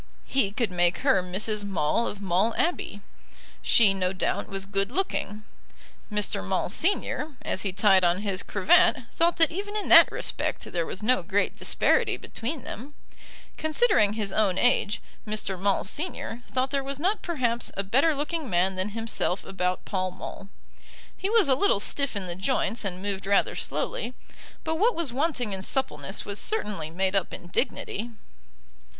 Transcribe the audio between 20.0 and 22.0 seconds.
Mall. He was a little